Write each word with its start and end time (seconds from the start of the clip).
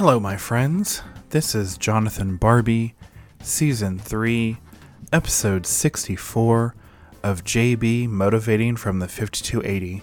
Hello, 0.00 0.18
my 0.18 0.38
friends. 0.38 1.02
This 1.28 1.54
is 1.54 1.76
Jonathan 1.76 2.38
Barbie, 2.38 2.94
Season 3.42 3.98
3, 3.98 4.56
Episode 5.12 5.66
64 5.66 6.74
of 7.22 7.44
JB 7.44 8.08
Motivating 8.08 8.76
from 8.76 8.98
the 8.98 9.08
5280. 9.08 10.02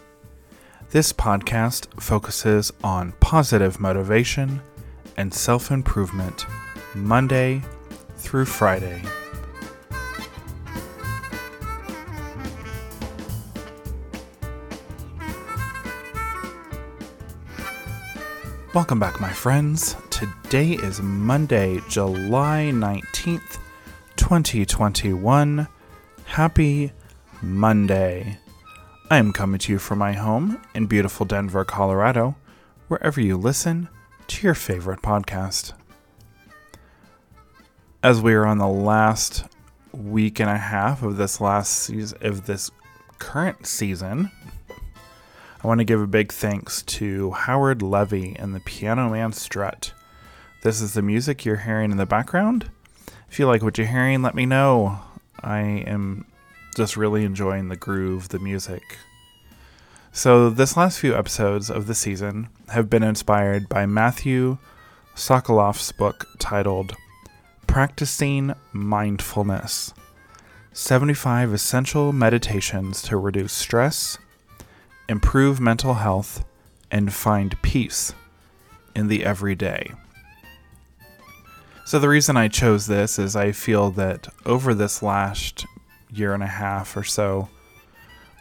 This 0.91 1.11
podcast 1.11 1.99
focuses 1.99 2.71
on 2.83 3.13
positive 3.13 3.79
motivation 3.79 4.61
and 5.17 5.33
self 5.33 5.71
improvement 5.71 6.45
Monday 6.93 7.63
through 8.17 8.45
Friday. 8.45 9.01
Welcome 18.77 18.99
back, 18.99 19.19
my 19.19 19.33
friends. 19.33 19.95
Today 20.11 20.73
is 20.73 21.01
Monday, 21.01 21.81
July 21.89 22.69
19th, 22.71 23.57
2021. 24.17 25.67
Happy 26.25 26.91
Monday. 27.41 28.37
I 29.09 29.17
am 29.17 29.33
coming 29.33 29.57
to 29.61 29.71
you 29.71 29.79
from 29.79 29.97
my 29.97 30.13
home 30.13 30.61
in 30.75 30.85
beautiful 30.85 31.25
Denver, 31.25 31.65
Colorado, 31.65 32.35
wherever 32.87 33.19
you 33.19 33.35
listen 33.35 33.89
to 34.27 34.45
your 34.45 34.53
favorite 34.53 35.01
podcast. 35.01 35.73
As 38.03 38.21
we 38.21 38.35
are 38.35 38.45
on 38.45 38.59
the 38.59 38.67
last 38.67 39.45
week 39.91 40.39
and 40.39 40.51
a 40.51 40.57
half 40.57 41.01
of 41.01 41.17
this 41.17 41.41
last 41.41 41.73
season, 41.73 42.19
of 42.21 42.45
this 42.45 42.69
current 43.17 43.65
season, 43.65 44.29
I 45.63 45.65
want 45.65 45.79
to 45.79 45.85
give 45.85 45.99
a 45.99 46.07
big 46.07 46.31
thanks 46.31 46.83
to 46.83 47.31
Howard 47.31 47.81
Levy 47.81 48.35
and 48.37 48.53
the 48.53 48.59
Piano 48.59 49.09
Man 49.09 49.33
Strut. 49.33 49.91
This 50.61 50.81
is 50.81 50.93
the 50.93 51.01
music 51.01 51.45
you're 51.45 51.57
hearing 51.57 51.89
in 51.89 51.97
the 51.97 52.05
background. 52.05 52.69
If 53.27 53.39
you 53.39 53.47
like 53.47 53.63
what 53.63 53.75
you're 53.77 53.87
hearing, 53.87 54.21
let 54.21 54.35
me 54.35 54.45
know. 54.45 54.99
I 55.41 55.61
am 55.61 56.25
just 56.75 56.95
really 56.95 57.25
enjoying 57.25 57.69
the 57.69 57.75
groove, 57.75 58.29
the 58.29 58.37
music. 58.37 58.83
So, 60.11 60.51
this 60.51 60.77
last 60.77 60.99
few 60.99 61.15
episodes 61.15 61.71
of 61.71 61.87
the 61.87 61.95
season 61.95 62.49
have 62.69 62.87
been 62.87 63.03
inspired 63.03 63.67
by 63.67 63.87
Matthew 63.87 64.59
Sockolov's 65.15 65.91
book 65.91 66.27
titled 66.37 66.95
Practicing 67.65 68.53
Mindfulness 68.73 69.91
75 70.71 71.51
Essential 71.51 72.13
Meditations 72.13 73.01
to 73.01 73.17
Reduce 73.17 73.53
Stress 73.53 74.19
improve 75.09 75.59
mental 75.59 75.95
health, 75.95 76.45
and 76.91 77.13
find 77.13 77.61
peace 77.61 78.13
in 78.95 79.07
the 79.07 79.25
everyday. 79.25 79.91
So, 81.85 81.99
the 81.99 82.09
reason 82.09 82.35
I 82.35 82.47
chose 82.47 82.87
this 82.87 83.17
is 83.17 83.35
I 83.35 83.51
feel 83.51 83.91
that 83.91 84.27
over 84.45 84.73
this 84.73 85.01
last 85.01 85.65
year 86.11 86.33
and 86.33 86.43
a 86.43 86.47
half 86.47 86.97
or 86.97 87.03
so, 87.03 87.49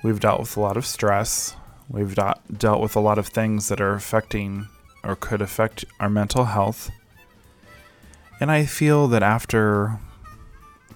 we've 0.02 0.20
dealt 0.20 0.40
with 0.40 0.56
a 0.56 0.60
lot 0.60 0.76
of 0.76 0.86
stress. 0.86 1.54
We've 1.88 2.14
dealt 2.14 2.80
with 2.80 2.96
a 2.96 3.00
lot 3.00 3.18
of 3.18 3.28
things 3.28 3.68
that 3.68 3.80
are 3.80 3.94
affecting 3.94 4.66
or 5.04 5.14
could 5.14 5.40
affect 5.40 5.84
our 6.00 6.10
mental 6.10 6.46
health. 6.46 6.90
And 8.40 8.50
I 8.50 8.64
feel 8.64 9.06
that 9.08 9.22
after 9.22 10.00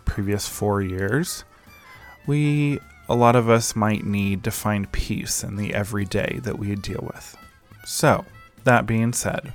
previous 0.05 0.49
four 0.49 0.83
years, 0.83 1.45
we 2.27 2.81
a 3.11 3.17
lot 3.17 3.35
of 3.35 3.51
us 3.51 3.75
might 3.75 4.07
need 4.07 4.45
to 4.45 4.53
find 4.53 4.93
peace 4.93 5.43
in 5.43 5.57
the 5.57 5.75
everyday 5.75 6.39
that 6.45 6.61
we 6.61 6.77
deal 6.77 7.05
with. 7.13 7.37
So, 7.85 8.25
that 8.63 8.87
being 8.87 9.13
said, 9.13 9.53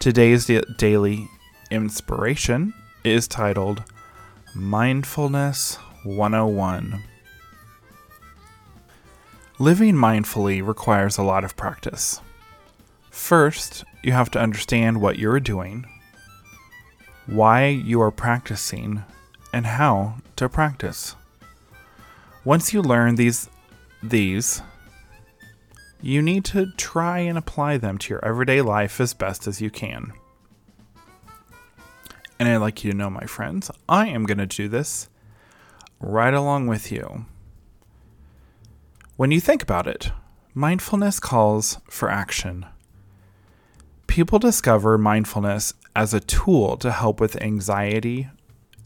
today's 0.00 0.50
daily 0.76 1.28
inspiration 1.70 2.74
is 3.04 3.28
titled 3.28 3.84
Mindfulness 4.56 5.76
101. 6.02 7.04
Living 9.60 9.94
mindfully 9.94 10.66
requires 10.66 11.18
a 11.18 11.22
lot 11.22 11.44
of 11.44 11.56
practice. 11.56 12.20
First, 13.08 13.84
you 14.02 14.10
have 14.10 14.32
to 14.32 14.40
understand 14.40 15.00
what 15.00 15.16
you're 15.16 15.38
doing, 15.38 15.86
why 17.26 17.68
you 17.68 18.02
are 18.02 18.10
practicing, 18.10 19.04
and 19.52 19.64
how 19.64 20.16
to 20.34 20.48
practice. 20.48 21.14
Once 22.44 22.72
you 22.72 22.82
learn 22.82 23.14
these 23.14 23.48
these 24.02 24.62
you 26.00 26.20
need 26.20 26.44
to 26.44 26.72
try 26.72 27.20
and 27.20 27.38
apply 27.38 27.76
them 27.76 27.96
to 27.96 28.12
your 28.12 28.24
everyday 28.24 28.60
life 28.60 29.00
as 29.00 29.14
best 29.14 29.46
as 29.46 29.60
you 29.60 29.70
can. 29.70 30.12
And 32.40 32.48
I'd 32.48 32.56
like 32.56 32.82
you 32.82 32.90
to 32.90 32.96
know, 32.96 33.08
my 33.08 33.26
friends, 33.26 33.70
I 33.88 34.08
am 34.08 34.24
going 34.24 34.38
to 34.38 34.46
do 34.46 34.66
this 34.66 35.08
right 36.00 36.34
along 36.34 36.66
with 36.66 36.90
you. 36.90 37.26
When 39.16 39.30
you 39.30 39.40
think 39.40 39.62
about 39.62 39.86
it, 39.86 40.10
mindfulness 40.52 41.20
calls 41.20 41.78
for 41.88 42.10
action. 42.10 42.66
People 44.08 44.40
discover 44.40 44.98
mindfulness 44.98 45.74
as 45.94 46.12
a 46.12 46.18
tool 46.18 46.76
to 46.78 46.90
help 46.90 47.20
with 47.20 47.40
anxiety, 47.40 48.28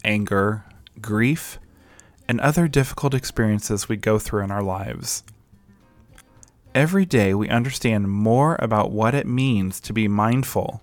anger, 0.03 0.65
grief, 1.01 1.57
and 2.27 2.39
other 2.41 2.67
difficult 2.67 3.13
experiences 3.13 3.87
we 3.87 3.95
go 3.95 4.19
through 4.19 4.43
in 4.43 4.51
our 4.51 4.63
lives. 4.63 5.23
Every 6.75 7.05
day, 7.05 7.33
we 7.33 7.49
understand 7.49 8.09
more 8.09 8.55
about 8.59 8.91
what 8.91 9.15
it 9.15 9.25
means 9.25 9.79
to 9.81 9.93
be 9.93 10.07
mindful 10.07 10.81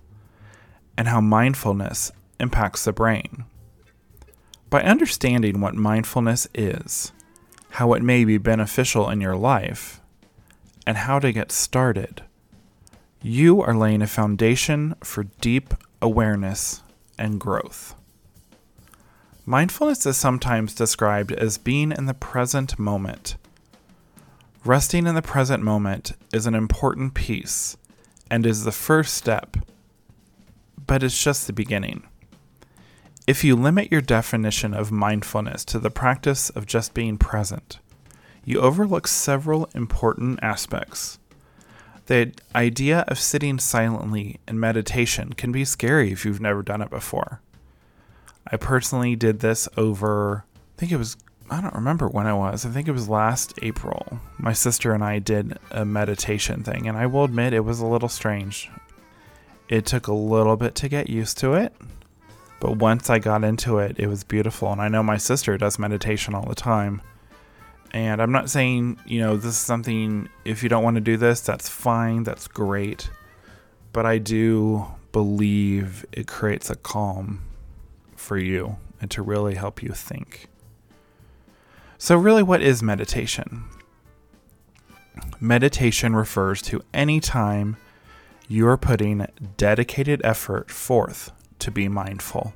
and 0.97 1.07
how 1.07 1.21
mindfulness 1.21 2.11
impacts 2.39 2.83
the 2.83 2.91
brain. 2.91 3.45
By 4.69 4.81
understanding 4.81 5.61
what 5.61 5.75
mindfulness 5.75 6.47
is, 6.53 7.13
how 7.71 7.93
it 7.93 8.03
may 8.03 8.25
be 8.25 8.37
beneficial 8.37 9.09
in 9.09 9.21
your 9.21 9.35
life, 9.35 10.01
and 10.87 10.97
how 10.97 11.19
to 11.19 11.31
get 11.31 11.51
started, 11.51 12.23
you 13.21 13.61
are 13.61 13.75
laying 13.75 14.01
a 14.01 14.07
foundation 14.07 14.95
for 15.03 15.23
deep 15.41 15.73
awareness 16.01 16.81
and 17.17 17.39
growth. 17.39 17.95
Mindfulness 19.47 20.07
is 20.07 20.17
sometimes 20.17 20.73
described 20.73 21.31
as 21.31 21.59
being 21.59 21.91
in 21.91 22.07
the 22.07 22.15
present 22.15 22.79
moment. 22.79 23.35
Resting 24.63 25.05
in 25.05 25.13
the 25.13 25.21
present 25.21 25.61
moment 25.61 26.13
is 26.33 26.47
an 26.47 26.55
important 26.55 27.13
piece 27.13 27.77
and 28.31 28.43
is 28.43 28.63
the 28.63 28.71
first 28.71 29.13
step, 29.13 29.55
but 30.87 31.03
it's 31.03 31.23
just 31.23 31.45
the 31.45 31.53
beginning. 31.53 32.07
If 33.27 33.43
you 33.43 33.55
limit 33.55 33.91
your 33.91 34.01
definition 34.01 34.73
of 34.73 34.91
mindfulness 34.91 35.63
to 35.65 35.77
the 35.77 35.91
practice 35.91 36.49
of 36.49 36.65
just 36.65 36.95
being 36.95 37.19
present, 37.19 37.77
you 38.45 38.59
overlook 38.59 39.07
several 39.07 39.69
important 39.75 40.39
aspects. 40.41 41.19
The 42.07 42.33
idea 42.55 43.05
of 43.07 43.19
sitting 43.19 43.59
silently 43.59 44.39
in 44.47 44.59
meditation 44.59 45.33
can 45.33 45.51
be 45.51 45.65
scary 45.65 46.11
if 46.11 46.25
you've 46.25 46.41
never 46.41 46.63
done 46.63 46.81
it 46.81 46.89
before. 46.89 47.41
I 48.47 48.57
personally 48.57 49.15
did 49.15 49.39
this 49.39 49.67
over, 49.75 50.45
I 50.55 50.79
think 50.79 50.91
it 50.91 50.97
was, 50.97 51.17
I 51.49 51.61
don't 51.61 51.73
remember 51.73 52.07
when 52.07 52.27
it 52.27 52.35
was. 52.35 52.65
I 52.65 52.69
think 52.69 52.87
it 52.87 52.91
was 52.91 53.09
last 53.09 53.53
April. 53.61 54.19
My 54.37 54.53
sister 54.53 54.93
and 54.93 55.03
I 55.03 55.19
did 55.19 55.57
a 55.71 55.85
meditation 55.85 56.63
thing, 56.63 56.87
and 56.87 56.97
I 56.97 57.07
will 57.07 57.23
admit 57.23 57.53
it 57.53 57.61
was 57.61 57.79
a 57.79 57.85
little 57.85 58.09
strange. 58.09 58.69
It 59.67 59.85
took 59.85 60.07
a 60.07 60.13
little 60.13 60.57
bit 60.57 60.75
to 60.75 60.89
get 60.89 61.09
used 61.09 61.37
to 61.39 61.53
it, 61.53 61.73
but 62.59 62.77
once 62.77 63.09
I 63.09 63.19
got 63.19 63.43
into 63.43 63.79
it, 63.79 63.99
it 63.99 64.07
was 64.07 64.23
beautiful. 64.23 64.71
And 64.71 64.81
I 64.81 64.87
know 64.87 65.03
my 65.03 65.17
sister 65.17 65.57
does 65.57 65.79
meditation 65.79 66.35
all 66.35 66.45
the 66.45 66.55
time. 66.55 67.01
And 67.91 68.21
I'm 68.21 68.31
not 68.31 68.49
saying, 68.49 68.99
you 69.05 69.21
know, 69.21 69.37
this 69.37 69.51
is 69.53 69.57
something, 69.57 70.29
if 70.43 70.61
you 70.61 70.69
don't 70.69 70.83
want 70.83 70.95
to 70.95 71.01
do 71.01 71.17
this, 71.17 71.41
that's 71.41 71.69
fine, 71.69 72.23
that's 72.23 72.47
great. 72.47 73.09
But 73.93 74.05
I 74.05 74.17
do 74.17 74.85
believe 75.11 76.05
it 76.11 76.27
creates 76.27 76.69
a 76.69 76.75
calm 76.75 77.41
for 78.25 78.37
you 78.37 78.77
and 78.99 79.09
to 79.11 79.21
really 79.21 79.55
help 79.55 79.83
you 79.83 79.91
think. 79.91 80.47
So, 81.97 82.17
really, 82.17 82.43
what 82.43 82.61
is 82.61 82.83
meditation? 82.83 83.65
Meditation 85.39 86.15
refers 86.15 86.61
to 86.63 86.81
any 86.93 87.19
time 87.19 87.77
you 88.47 88.67
are 88.67 88.77
putting 88.77 89.25
dedicated 89.57 90.21
effort 90.23 90.69
forth 90.69 91.31
to 91.59 91.71
be 91.71 91.87
mindful. 91.87 92.53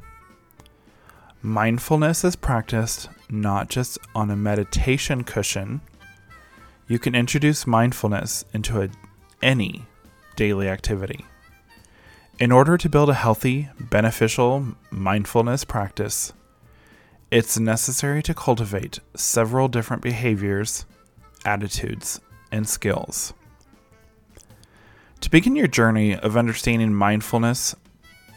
Mindfulness 1.41 2.23
is 2.23 2.35
practiced 2.35 3.09
not 3.29 3.69
just 3.69 3.97
on 4.13 4.29
a 4.29 4.35
meditation 4.35 5.23
cushion. 5.23 5.81
You 6.87 6.99
can 6.99 7.15
introduce 7.15 7.65
mindfulness 7.65 8.43
into 8.53 8.81
a, 8.81 8.89
any 9.41 9.85
daily 10.35 10.67
activity. 10.67 11.25
In 12.39 12.53
order 12.53 12.77
to 12.77 12.87
build 12.87 13.09
a 13.09 13.15
healthy, 13.15 13.67
beneficial 13.81 14.65
mindfulness 14.91 15.65
practice, 15.65 16.31
it's 17.29 17.59
necessary 17.59 18.23
to 18.23 18.33
cultivate 18.33 19.01
several 19.13 19.67
different 19.67 20.01
behaviors, 20.01 20.85
attitudes, 21.43 22.21
and 22.49 22.65
skills. 22.65 23.33
To 25.19 25.29
begin 25.29 25.57
your 25.57 25.67
journey 25.67 26.15
of 26.15 26.37
understanding 26.37 26.93
mindfulness 26.93 27.75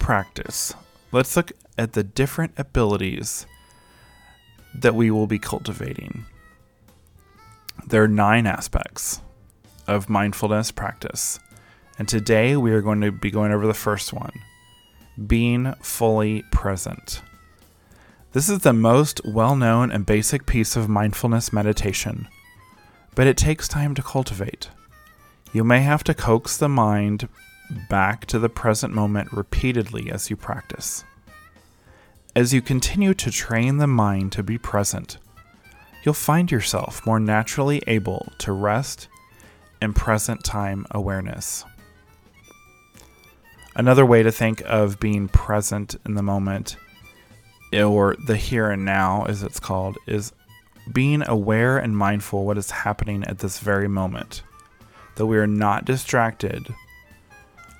practice, 0.00 0.74
let's 1.12 1.36
look 1.36 1.52
at 1.78 1.92
the 1.92 2.02
different 2.02 2.54
abilities 2.58 3.46
that 4.74 4.96
we 4.96 5.12
will 5.12 5.28
be 5.28 5.38
cultivating. 5.38 6.24
There 7.86 8.02
are 8.02 8.08
nine 8.08 8.48
aspects 8.48 9.20
of 9.86 10.08
mindfulness 10.08 10.72
practice, 10.72 11.38
and 12.02 12.08
today 12.08 12.56
we 12.56 12.72
are 12.72 12.80
going 12.80 13.00
to 13.00 13.12
be 13.12 13.30
going 13.30 13.52
over 13.52 13.64
the 13.64 13.72
first 13.72 14.12
one 14.12 14.32
being 15.28 15.72
fully 15.74 16.42
present. 16.50 17.22
This 18.32 18.48
is 18.48 18.58
the 18.58 18.72
most 18.72 19.20
well 19.24 19.54
known 19.54 19.92
and 19.92 20.04
basic 20.04 20.44
piece 20.44 20.74
of 20.74 20.88
mindfulness 20.88 21.52
meditation, 21.52 22.26
but 23.14 23.28
it 23.28 23.36
takes 23.36 23.68
time 23.68 23.94
to 23.94 24.02
cultivate. 24.02 24.68
You 25.52 25.62
may 25.62 25.82
have 25.82 26.02
to 26.02 26.12
coax 26.12 26.56
the 26.56 26.68
mind 26.68 27.28
back 27.88 28.26
to 28.26 28.40
the 28.40 28.48
present 28.48 28.92
moment 28.92 29.32
repeatedly 29.32 30.10
as 30.10 30.28
you 30.28 30.34
practice. 30.34 31.04
As 32.34 32.52
you 32.52 32.60
continue 32.60 33.14
to 33.14 33.30
train 33.30 33.76
the 33.76 33.86
mind 33.86 34.32
to 34.32 34.42
be 34.42 34.58
present, 34.58 35.18
you'll 36.02 36.14
find 36.14 36.50
yourself 36.50 37.06
more 37.06 37.20
naturally 37.20 37.80
able 37.86 38.26
to 38.38 38.50
rest 38.50 39.06
in 39.80 39.92
present 39.94 40.42
time 40.42 40.84
awareness. 40.90 41.64
Another 43.74 44.04
way 44.04 44.22
to 44.22 44.30
think 44.30 44.62
of 44.66 45.00
being 45.00 45.28
present 45.28 45.96
in 46.04 46.14
the 46.14 46.22
moment, 46.22 46.76
or 47.72 48.16
the 48.26 48.36
here 48.36 48.70
and 48.70 48.84
now 48.84 49.24
as 49.24 49.42
it's 49.42 49.58
called, 49.58 49.96
is 50.06 50.32
being 50.92 51.26
aware 51.26 51.78
and 51.78 51.96
mindful 51.96 52.44
what 52.44 52.58
is 52.58 52.70
happening 52.70 53.24
at 53.24 53.38
this 53.38 53.58
very 53.60 53.88
moment. 53.88 54.42
That 55.14 55.26
we 55.26 55.38
are 55.38 55.46
not 55.46 55.84
distracted 55.84 56.74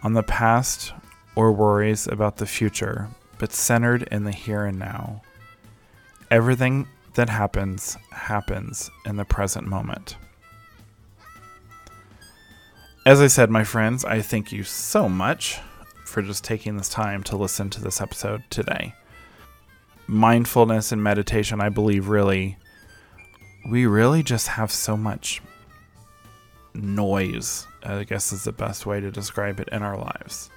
on 0.03 0.15
the 0.15 0.23
past 0.23 0.93
or 1.37 1.53
worries 1.53 2.07
about 2.07 2.37
the 2.37 2.47
future, 2.47 3.09
but 3.39 3.53
centered 3.53 4.05
in 4.05 4.25
the 4.25 4.33
here 4.33 4.65
and 4.65 4.79
now. 4.79 5.23
Everything 6.31 6.89
that 7.15 7.29
happens, 7.29 7.99
happens 8.11 8.91
in 9.05 9.17
the 9.17 9.25
present 9.27 9.67
moment. 9.67 10.17
As 13.05 13.21
I 13.21 13.27
said, 13.27 13.51
my 13.51 13.65
friends, 13.65 14.05
I 14.05 14.23
thank 14.23 14.53
you 14.53 14.63
so 14.63 15.09
much 15.09 15.61
for 16.13 16.23
just 16.23 16.45
taking 16.45 16.77
this 16.77 16.91
time 16.91 17.23
to 17.23 17.37
listen 17.37 17.71
to 17.71 17.81
this 17.81 18.01
episode 18.01 18.43
today. 18.51 18.95
Mindfulness 20.07 20.93
and 20.93 21.03
meditation, 21.03 21.61
I 21.61 21.71
believe, 21.71 22.09
really, 22.09 22.59
we 23.67 23.87
really 23.87 24.23
just 24.23 24.49
have 24.49 24.71
so 24.71 24.95
much 24.95 25.41
noise, 26.75 27.67
I 27.83 28.05
guess 28.05 28.31
is 28.31 28.45
the 28.45 28.53
best 28.53 28.85
way 28.85 29.01
to 29.01 29.11
describe 29.11 29.59
it 29.59 29.71
in 29.73 29.83
our 29.83 29.97
lives. 29.97 30.51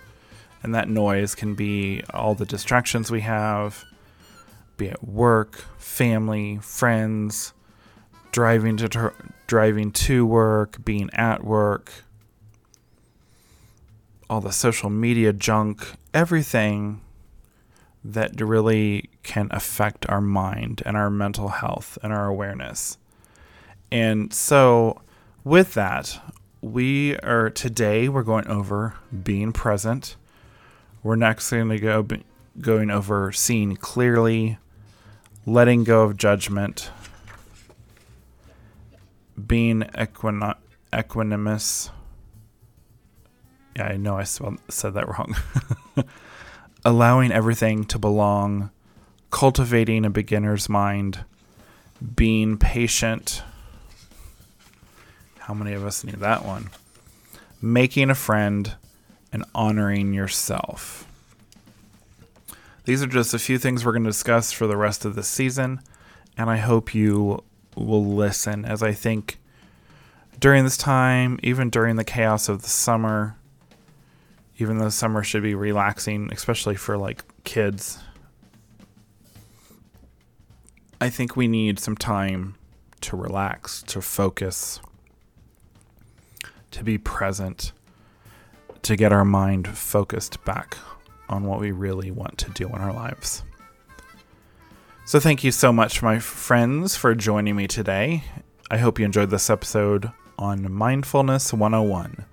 And 0.61 0.75
that 0.75 0.89
noise 0.89 1.35
can 1.35 1.55
be 1.55 2.03
all 2.13 2.35
the 2.35 2.45
distractions 2.45 3.09
we 3.09 3.21
have, 3.21 3.85
be 4.75 4.87
it 4.87 5.03
work, 5.03 5.63
family, 5.77 6.57
friends, 6.57 7.53
driving 8.33 8.75
to 8.77 9.13
driving 9.47 9.91
to 9.91 10.25
work, 10.25 10.83
being 10.83 11.09
at 11.13 11.45
work, 11.45 11.93
all 14.29 14.41
the 14.41 14.51
social 14.51 14.89
media 14.89 15.31
junk, 15.33 15.93
everything 16.13 17.01
that 18.03 18.39
really 18.39 19.09
can 19.23 19.47
affect 19.51 20.07
our 20.09 20.21
mind 20.21 20.81
and 20.85 20.95
our 20.95 21.09
mental 21.09 21.47
health 21.49 21.97
and 22.03 22.13
our 22.13 22.27
awareness. 22.27 22.97
And 23.91 24.33
so 24.33 25.01
with 25.43 25.73
that, 25.73 26.19
we 26.61 27.17
are 27.17 27.49
today 27.49 28.09
we're 28.09 28.23
going 28.23 28.47
over 28.47 28.95
being 29.23 29.51
present. 29.51 30.15
We're 31.03 31.15
next 31.15 31.51
going 31.51 31.69
to 31.69 31.79
go 31.79 32.07
going 32.59 32.89
over 32.89 33.31
seeing 33.31 33.75
clearly, 33.75 34.57
letting 35.45 35.83
go 35.83 36.03
of 36.03 36.17
judgment, 36.17 36.89
being 39.45 39.81
equin- 39.81 40.55
equanimous. 40.91 41.91
Yeah, 43.75 43.87
I 43.87 43.97
know 43.97 44.17
I 44.17 44.23
said 44.23 44.93
that 44.93 45.07
wrong. 45.07 45.35
Allowing 46.85 47.31
everything 47.31 47.85
to 47.85 47.99
belong, 47.99 48.69
cultivating 49.31 50.05
a 50.05 50.09
beginner's 50.09 50.69
mind, 50.69 51.25
being 52.15 52.57
patient 52.57 53.41
how 55.45 55.53
many 55.53 55.73
of 55.73 55.85
us 55.85 56.03
need 56.03 56.15
that 56.15 56.43
one? 56.43 56.71
Making 57.61 58.09
a 58.09 58.15
friend 58.15 58.73
and 59.31 59.45
honoring 59.53 60.11
yourself. 60.11 61.07
These 62.85 63.03
are 63.03 63.07
just 63.07 63.31
a 63.35 63.37
few 63.37 63.59
things 63.59 63.85
we're 63.85 63.91
going 63.91 64.05
to 64.05 64.09
discuss 64.09 64.51
for 64.51 64.65
the 64.65 64.75
rest 64.75 65.05
of 65.05 65.13
the 65.13 65.21
season, 65.21 65.81
and 66.35 66.49
I 66.49 66.57
hope 66.57 66.95
you 66.95 67.43
will 67.75 68.03
listen 68.03 68.65
as 68.65 68.81
I 68.81 68.93
think 68.93 69.37
during 70.39 70.63
this 70.63 70.77
time, 70.77 71.39
even 71.43 71.69
during 71.69 71.95
the 71.95 72.03
chaos 72.03 72.49
of 72.49 72.63
the 72.63 72.69
summer, 72.69 73.37
even 74.57 74.77
though 74.77 74.89
summer 74.89 75.23
should 75.23 75.43
be 75.43 75.55
relaxing, 75.55 76.29
especially 76.31 76.75
for 76.75 76.97
like 76.97 77.23
kids, 77.43 77.99
I 81.01 81.09
think 81.09 81.35
we 81.35 81.47
need 81.47 81.79
some 81.79 81.95
time 81.95 82.55
to 83.01 83.17
relax, 83.17 83.83
to 83.83 84.01
focus, 84.01 84.79
to 86.71 86.83
be 86.83 86.97
present, 86.97 87.73
to 88.83 88.95
get 88.95 89.11
our 89.11 89.25
mind 89.25 89.67
focused 89.67 90.43
back 90.45 90.77
on 91.27 91.43
what 91.43 91.59
we 91.59 91.71
really 91.71 92.11
want 92.11 92.37
to 92.37 92.51
do 92.51 92.67
in 92.67 92.75
our 92.75 92.93
lives. 92.93 93.43
So, 95.05 95.19
thank 95.19 95.43
you 95.43 95.51
so 95.51 95.71
much, 95.71 96.01
my 96.01 96.17
friends, 96.17 96.95
for 96.95 97.13
joining 97.13 97.55
me 97.55 97.67
today. 97.67 98.23
I 98.71 98.77
hope 98.77 98.97
you 98.97 99.05
enjoyed 99.05 99.29
this 99.29 99.49
episode 99.49 100.11
on 100.39 100.71
Mindfulness 100.71 101.53
101 101.53 102.25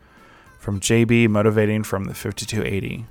from 0.62 0.78
JB 0.78 1.28
Motivating 1.28 1.82
from 1.82 2.04
the 2.04 2.14
5280. 2.14 3.04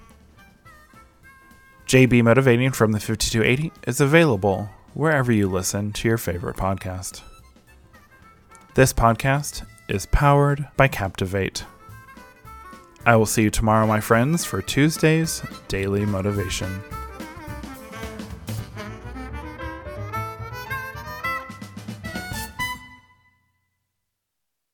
JB 1.86 2.24
Motivating 2.24 2.72
from 2.72 2.94
the 2.94 3.00
5280 3.00 3.74
is 3.86 4.00
available 4.00 4.70
wherever 4.94 5.34
you 5.34 5.50
listen 5.50 5.92
to 5.92 6.08
your 6.08 6.18
favorite 6.18 6.56
podcast. 6.56 7.20
This 8.76 8.94
podcast 8.94 9.66
is 9.90 10.06
powered 10.06 10.66
by 10.78 10.88
Captivate. 10.88 11.66
I 13.06 13.18
will 13.18 13.26
see 13.26 13.44
you 13.44 13.50
tomorrow, 13.50 13.86
my 13.86 14.00
friends, 14.00 14.46
for 14.46 14.62
Tuesday's 14.62 15.44
Daily 15.68 16.06
Motivation. 16.06 16.82